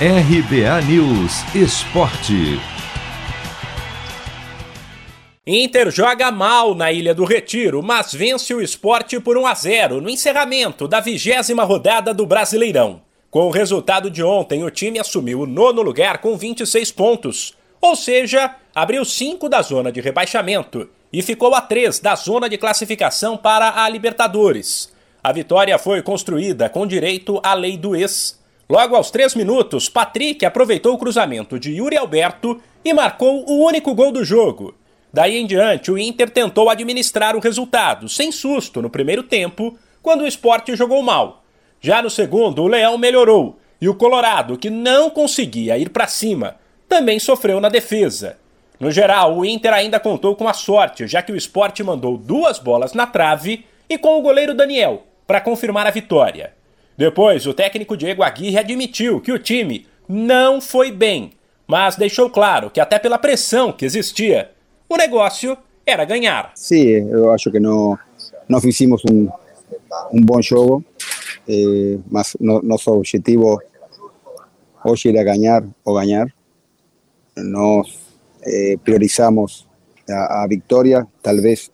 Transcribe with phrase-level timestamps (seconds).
[0.00, 2.60] RBA News Esporte.
[5.46, 10.00] Inter joga mal na Ilha do Retiro, mas vence o esporte por 1 a 0
[10.00, 13.02] no encerramento da vigésima rodada do Brasileirão.
[13.30, 17.94] Com o resultado de ontem, o time assumiu o nono lugar com 26 pontos, ou
[17.94, 23.36] seja, abriu 5 da zona de rebaixamento e ficou a 3 da zona de classificação
[23.36, 24.92] para a Libertadores.
[25.22, 28.42] A vitória foi construída com direito à lei do ex.
[28.68, 33.94] Logo aos três minutos, Patrick aproveitou o cruzamento de Yuri Alberto e marcou o único
[33.94, 34.74] gol do jogo.
[35.12, 40.22] Daí em diante, o Inter tentou administrar o resultado, sem susto, no primeiro tempo, quando
[40.22, 41.44] o esporte jogou mal.
[41.80, 46.56] Já no segundo, o Leão melhorou e o Colorado, que não conseguia ir para cima,
[46.88, 48.38] também sofreu na defesa.
[48.80, 52.58] No geral, o Inter ainda contou com a sorte, já que o esporte mandou duas
[52.58, 56.54] bolas na trave e com o goleiro Daniel para confirmar a vitória.
[56.96, 61.32] Depois, o técnico Diego Aguirre admitiu que o time não foi bem,
[61.66, 64.50] mas deixou claro que até pela pressão que existia,
[64.88, 66.52] o negócio era ganhar.
[66.54, 67.98] Sim, eu acho que não,
[68.48, 69.28] não fizemos um,
[70.12, 70.84] um bom jogo,
[71.48, 73.60] eh, mas no, nosso objetivo
[74.84, 76.26] hoje era ganhar ou ganhar.
[77.36, 77.98] Nós
[78.42, 79.66] eh, priorizamos
[80.08, 81.70] a, a, vitória, talvez,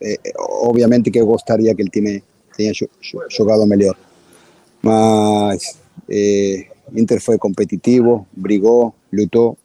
[0.00, 2.22] eh, obviamente que eu gostaria que o time
[2.56, 2.72] tenha
[3.30, 3.96] jogado melhor,
[4.84, 9.56] mas eh, Inter foi competitivo, brigou, lutou,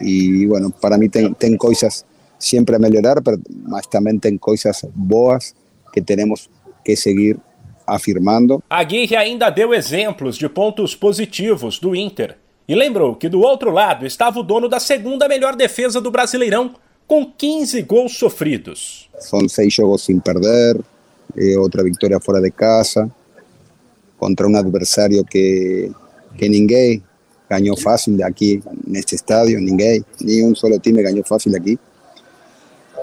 [0.00, 2.04] e bueno, para mí tem, tem coisas
[2.38, 3.16] sempre a melhorar,
[3.62, 5.54] mas também tem coisas boas
[5.92, 6.48] que temos
[6.84, 7.38] que seguir
[7.86, 8.62] afirmando.
[8.68, 12.36] Aguirre ainda deu exemplos de pontos positivos do Inter
[12.68, 16.74] e lembrou que do outro lado estava o dono da segunda melhor defesa do Brasileirão,
[17.06, 19.08] com 15 gols sofridos.
[19.20, 20.76] São seis jogos sem perder,
[21.58, 23.10] outra vitória fora de casa,
[24.18, 25.90] contra um adversário que,
[26.36, 27.02] que ninguém
[27.48, 31.78] ganhou fácil aqui neste estádio, ninguém, nenhum solo time ganhou fácil aqui.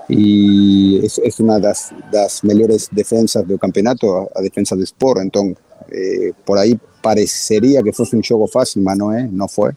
[0.10, 5.24] E é, é uma das, das melhores defensas do campeonato, a, defesa do Sport.
[5.24, 5.56] Então,
[5.90, 9.72] eh, por aí pareceria que fosse um jogo fácil, mas não é, não foi.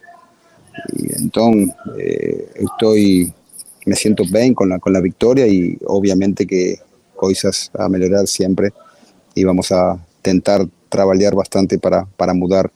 [0.92, 1.52] E, então,
[1.96, 2.94] eh, estou
[3.86, 6.78] me sinto bem com a, com a vitória e, obviamente, que
[7.14, 8.72] coisas a melhorar sempre
[9.34, 12.70] e vamos a tentar trabalhar bastante para, para mudar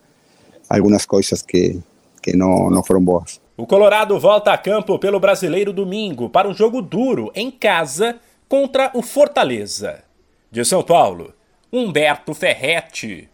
[0.68, 1.80] algumas coisas que,
[2.22, 3.40] que não, não foram boas.
[3.56, 8.16] O Colorado volta a campo pelo Brasileiro domingo para um jogo duro em casa
[8.46, 10.04] contra o Fortaleza.
[10.50, 11.32] De São Paulo,
[11.72, 13.30] Humberto Ferretti.